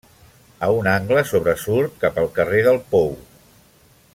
[0.67, 3.15] A un angle sobresurt cap al carrer del Pou.